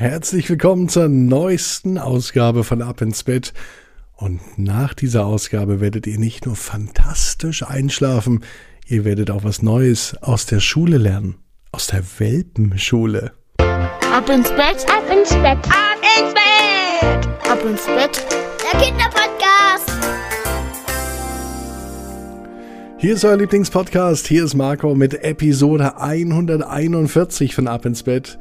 [0.00, 3.52] Herzlich willkommen zur neuesten Ausgabe von Ab ins Bett.
[4.14, 8.44] Und nach dieser Ausgabe werdet ihr nicht nur fantastisch einschlafen,
[8.86, 11.38] ihr werdet auch was Neues aus der Schule lernen.
[11.72, 13.32] Aus der Welpenschule.
[13.58, 18.24] Ab ins Bett, ab ins Bett, ab ins Bett, ab ins Bett.
[18.62, 19.92] Der Kinderpodcast.
[22.98, 24.28] Hier ist euer Lieblingspodcast.
[24.28, 28.38] Hier ist Marco mit Episode 141 von Ab ins Bett.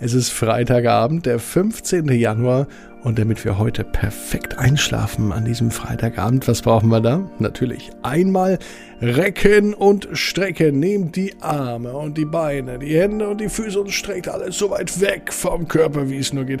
[0.00, 2.06] Es ist Freitagabend, der 15.
[2.10, 2.68] Januar
[3.02, 7.28] und damit wir heute perfekt einschlafen an diesem Freitagabend, was brauchen wir da?
[7.40, 8.60] Natürlich einmal
[9.02, 10.78] recken und strecken.
[10.78, 14.70] Nehmt die Arme und die Beine, die Hände und die Füße und streckt alles so
[14.70, 16.60] weit weg vom Körper, wie es nur geht.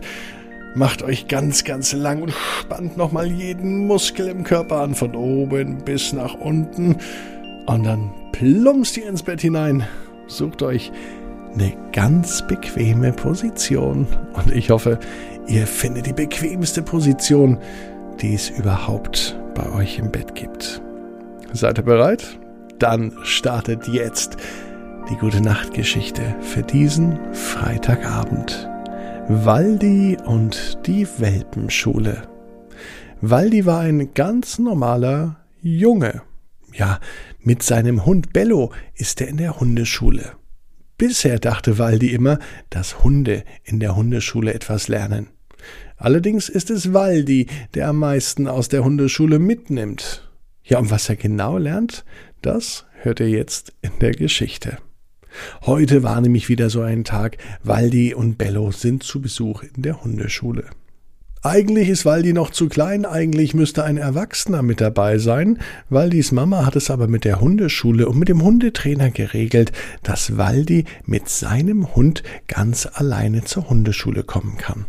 [0.74, 5.84] Macht euch ganz, ganz lang und spannt nochmal jeden Muskel im Körper an, von oben
[5.84, 6.96] bis nach unten.
[7.66, 9.86] Und dann plumpst ihr ins Bett hinein.
[10.26, 10.90] Sucht euch
[11.58, 14.06] eine ganz bequeme Position.
[14.34, 14.98] Und ich hoffe,
[15.48, 17.58] ihr findet die bequemste Position,
[18.20, 20.80] die es überhaupt bei euch im Bett gibt.
[21.52, 22.38] Seid ihr bereit?
[22.78, 24.36] Dann startet jetzt
[25.10, 28.68] die gute Nachtgeschichte für diesen Freitagabend.
[29.28, 32.22] Waldi und die Welpenschule.
[33.20, 36.22] Waldi war ein ganz normaler Junge.
[36.72, 37.00] Ja,
[37.40, 40.32] mit seinem Hund Bello ist er in der Hundeschule.
[40.98, 45.28] Bisher dachte Waldi immer, dass Hunde in der Hundeschule etwas lernen.
[45.96, 50.28] Allerdings ist es Waldi, der am meisten aus der Hundeschule mitnimmt.
[50.64, 52.04] Ja, und was er genau lernt,
[52.42, 54.78] das hört ihr jetzt in der Geschichte.
[55.62, 57.38] Heute war nämlich wieder so ein Tag.
[57.62, 60.64] Waldi und Bello sind zu Besuch in der Hundeschule.
[61.42, 65.58] Eigentlich ist Waldi noch zu klein, eigentlich müsste ein Erwachsener mit dabei sein.
[65.88, 69.72] Waldis Mama hat es aber mit der Hundeschule und mit dem Hundetrainer geregelt,
[70.02, 74.86] dass Waldi mit seinem Hund ganz alleine zur Hundeschule kommen kann.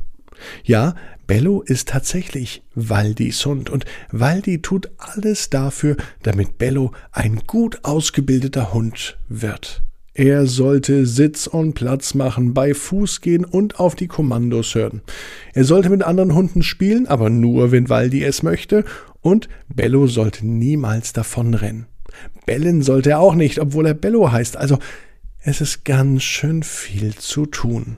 [0.63, 0.95] Ja,
[1.27, 8.73] Bello ist tatsächlich Waldis Hund und Waldi tut alles dafür, damit Bello ein gut ausgebildeter
[8.73, 9.83] Hund wird.
[10.19, 15.01] Er sollte Sitz und Platz machen, bei Fuß gehen und auf die Kommandos hören.
[15.53, 18.83] Er sollte mit anderen Hunden spielen, aber nur, wenn Waldi es möchte,
[19.21, 21.85] und Bello sollte niemals davonrennen.
[22.45, 24.77] Bellen sollte er auch nicht, obwohl er Bello heißt, also
[25.39, 27.95] es ist ganz schön viel zu tun.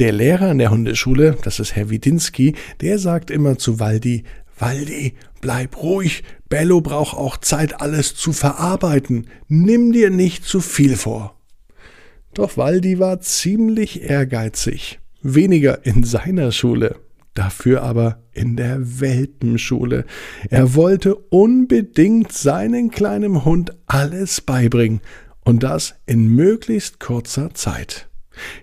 [0.00, 4.24] Der Lehrer in der Hundeschule, das ist Herr Widinski, der sagt immer zu Waldi,
[4.62, 9.26] Waldi, bleib ruhig, Bello braucht auch Zeit, alles zu verarbeiten.
[9.48, 11.36] Nimm dir nicht zu viel vor.
[12.32, 15.00] Doch Waldi war ziemlich ehrgeizig.
[15.20, 16.94] Weniger in seiner Schule,
[17.34, 20.04] dafür aber in der Welpenschule.
[20.48, 25.00] Er wollte unbedingt seinen kleinen Hund alles beibringen
[25.44, 28.08] und das in möglichst kurzer Zeit.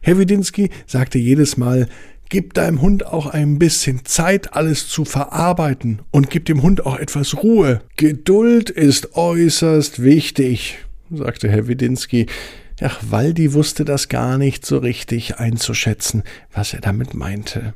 [0.02, 1.90] Herr Widinski sagte jedes Mal,
[2.30, 7.00] Gib deinem Hund auch ein bisschen Zeit, alles zu verarbeiten und gib dem Hund auch
[7.00, 7.82] etwas Ruhe.
[7.98, 10.78] Geduld ist äußerst wichtig,
[11.10, 12.28] sagte Herr Widinski.
[12.82, 16.22] Ach, Waldi wusste das gar nicht so richtig einzuschätzen,
[16.54, 17.74] was er damit meinte.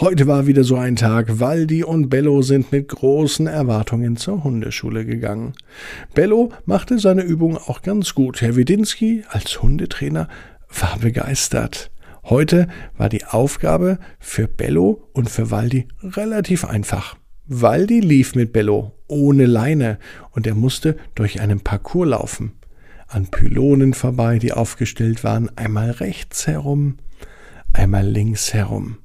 [0.00, 1.38] Heute war wieder so ein Tag.
[1.38, 5.52] Waldi und Bello sind mit großen Erwartungen zur Hundeschule gegangen.
[6.14, 8.40] Bello machte seine Übung auch ganz gut.
[8.40, 10.28] Herr Widinski als Hundetrainer
[10.80, 11.91] war begeistert.
[12.24, 17.16] Heute war die Aufgabe für Bello und für Waldi relativ einfach.
[17.46, 19.98] Waldi lief mit Bello ohne Leine
[20.30, 22.52] und er musste durch einen Parcours laufen.
[23.08, 26.96] An Pylonen vorbei, die aufgestellt waren, einmal rechts herum,
[27.72, 28.98] einmal links herum.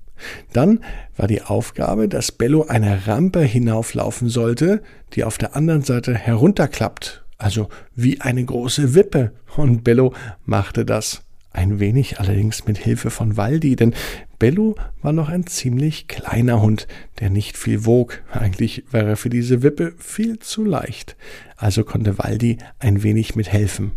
[0.53, 0.83] Dann
[1.15, 4.81] war die Aufgabe, dass Bello eine Rampe hinauflaufen sollte,
[5.13, 9.33] die auf der anderen Seite herunterklappt, also wie eine große Wippe.
[9.55, 10.13] Und Bello
[10.45, 11.26] machte das.
[11.57, 13.95] Ein wenig allerdings mit Hilfe von Waldi, denn
[14.37, 16.87] Bello war noch ein ziemlich kleiner Hund,
[17.19, 18.21] der nicht viel wog.
[18.31, 21.17] Eigentlich war er für diese Wippe viel zu leicht.
[21.55, 23.93] Also konnte Waldi ein wenig mithelfen.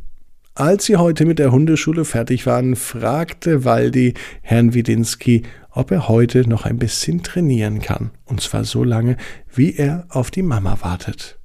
[0.54, 6.48] Als sie heute mit der Hundeschule fertig waren, fragte Waldi Herrn Widinski, ob er heute
[6.48, 8.10] noch ein bisschen trainieren kann.
[8.24, 9.18] Und zwar so lange,
[9.54, 11.39] wie er auf die Mama wartet.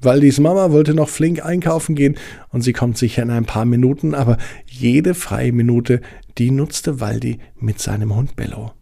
[0.00, 2.16] Waldis Mama wollte noch flink einkaufen gehen
[2.50, 6.00] und sie kommt sicher in ein paar Minuten, aber jede freie Minute,
[6.38, 8.72] die nutzte Waldi mit seinem Hund Bello.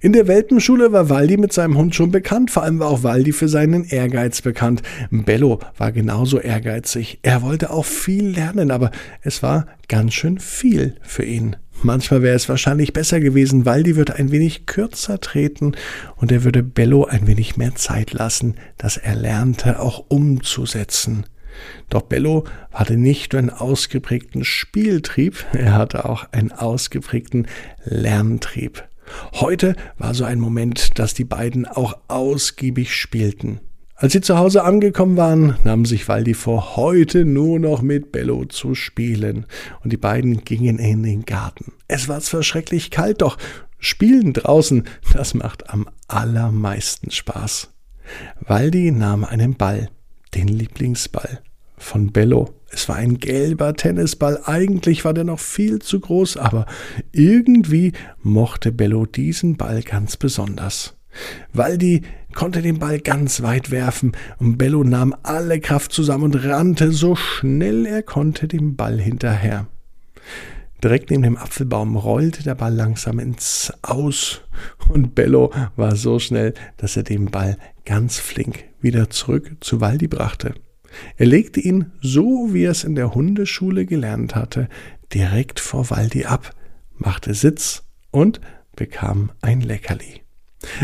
[0.00, 3.32] In der Welpenschule war Waldi mit seinem Hund schon bekannt, vor allem war auch Waldi
[3.32, 4.82] für seinen Ehrgeiz bekannt.
[5.10, 7.18] Bello war genauso ehrgeizig.
[7.22, 8.90] Er wollte auch viel lernen, aber
[9.20, 11.56] es war ganz schön viel für ihn.
[11.82, 15.72] Manchmal wäre es wahrscheinlich besser gewesen, Waldi würde ein wenig kürzer treten
[16.14, 21.26] und er würde Bello ein wenig mehr Zeit lassen, das Erlernte auch umzusetzen.
[21.88, 27.48] Doch Bello hatte nicht nur einen ausgeprägten Spieltrieb, er hatte auch einen ausgeprägten
[27.84, 28.84] Lerntrieb.
[29.34, 33.60] Heute war so ein Moment, dass die beiden auch ausgiebig spielten.
[34.02, 38.44] Als sie zu Hause angekommen waren, nahm sich Waldi vor, heute nur noch mit Bello
[38.46, 39.46] zu spielen.
[39.84, 41.70] Und die beiden gingen in den Garten.
[41.86, 43.38] Es war zwar schrecklich kalt, doch
[43.78, 47.70] Spielen draußen, das macht am allermeisten Spaß.
[48.40, 49.88] Waldi nahm einen Ball,
[50.34, 51.40] den Lieblingsball
[51.78, 52.54] von Bello.
[52.72, 54.40] Es war ein gelber Tennisball.
[54.46, 56.66] Eigentlich war der noch viel zu groß, aber
[57.12, 60.96] irgendwie mochte Bello diesen Ball ganz besonders.
[61.52, 62.02] Waldi
[62.34, 67.14] konnte den Ball ganz weit werfen und Bello nahm alle Kraft zusammen und rannte so
[67.14, 69.66] schnell er konnte dem Ball hinterher.
[70.82, 74.40] Direkt neben dem Apfelbaum rollte der Ball langsam ins Aus
[74.88, 80.08] und Bello war so schnell, dass er den Ball ganz flink wieder zurück zu Waldi
[80.08, 80.54] brachte.
[81.16, 84.68] Er legte ihn, so wie er es in der Hundeschule gelernt hatte,
[85.14, 86.50] direkt vor Waldi ab,
[86.96, 88.40] machte Sitz und
[88.74, 90.21] bekam ein Leckerli.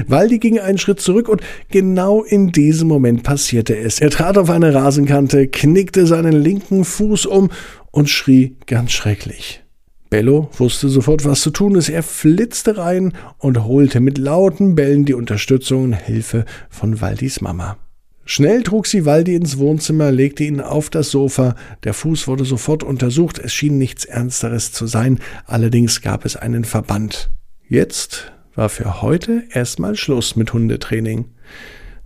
[0.06, 1.40] Waldi ging einen Schritt zurück und
[1.70, 4.00] genau in diesem Moment passierte es.
[4.00, 7.50] Er trat auf eine Rasenkante, knickte seinen linken Fuß um
[7.90, 9.62] und schrie ganz schrecklich.
[10.10, 11.90] Bello wusste sofort, was zu tun ist.
[11.90, 17.76] Er flitzte rein und holte mit lauten Bällen die Unterstützung und Hilfe von Waldis Mama.
[18.24, 21.54] Schnell trug sie Waldi ins Wohnzimmer, legte ihn auf das Sofa.
[21.84, 23.38] Der Fuß wurde sofort untersucht.
[23.38, 25.18] Es schien nichts Ernsteres zu sein.
[25.46, 27.30] Allerdings gab es einen Verband.
[27.68, 31.26] Jetzt war für heute erstmal Schluss mit Hundetraining.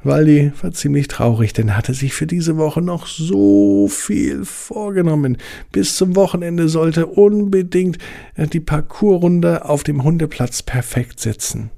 [0.03, 5.39] Waldi war ziemlich traurig, denn hatte sich für diese Woche noch so viel vorgenommen.
[5.73, 7.97] Bis zum Wochenende sollte unbedingt
[8.37, 11.71] die Parcoursrunde auf dem Hundeplatz perfekt sitzen.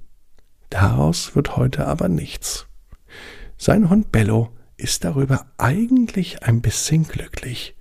[0.71, 2.67] Daraus wird heute aber nichts.
[3.57, 7.77] Sein Hund Bello ist darüber eigentlich ein bisschen glücklich.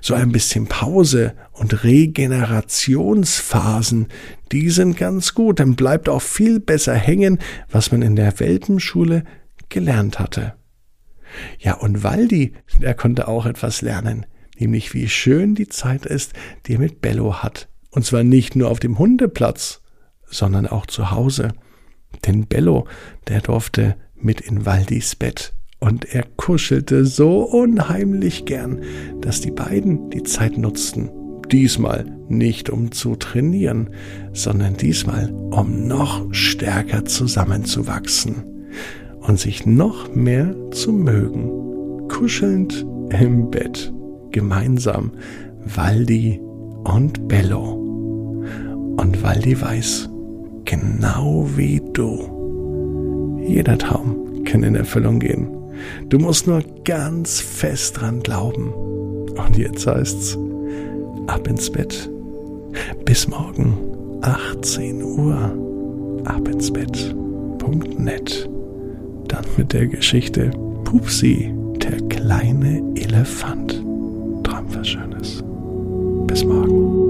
[0.00, 4.08] So ein bisschen Pause und Regenerationsphasen,
[4.52, 7.38] die sind ganz gut, dann bleibt auch viel besser hängen,
[7.70, 9.24] was man in der Welpenschule
[9.68, 10.54] gelernt hatte.
[11.58, 14.26] Ja, und Waldi, der konnte auch etwas lernen,
[14.58, 16.32] nämlich wie schön die Zeit ist,
[16.66, 17.68] die er mit Bello hat.
[17.90, 19.80] Und zwar nicht nur auf dem Hundeplatz,
[20.26, 21.52] sondern auch zu Hause.
[22.26, 22.86] Denn Bello,
[23.28, 28.80] der durfte mit in Waldis Bett und er kuschelte so unheimlich gern,
[29.20, 31.10] dass die beiden die Zeit nutzten.
[31.52, 33.90] Diesmal nicht um zu trainieren,
[34.32, 38.44] sondern diesmal um noch stärker zusammenzuwachsen
[39.20, 42.08] und sich noch mehr zu mögen.
[42.08, 42.86] Kuschelnd
[43.20, 43.92] im Bett,
[44.32, 45.12] gemeinsam
[45.64, 46.40] Waldi
[46.84, 47.74] und Bello.
[48.96, 50.08] Und Waldi weiß,
[50.64, 55.48] genau wie du, jeder Traum kann in Erfüllung gehen.
[56.08, 58.72] Du musst nur ganz fest dran glauben.
[58.72, 60.38] Und jetzt heißt's,
[61.26, 62.10] ab ins Bett.
[63.04, 63.76] Bis morgen,
[64.22, 68.48] 18 Uhr, ab ins Bett.net
[69.28, 70.50] dann mit der Geschichte
[70.84, 71.52] Pupsi,
[71.82, 73.82] der kleine Elefant.
[74.42, 75.42] Träum was Schönes.
[76.26, 77.05] Bis morgen.